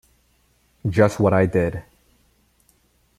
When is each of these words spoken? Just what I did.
Just 0.89 1.19
what 1.19 1.31
I 1.31 1.45
did. 1.45 1.83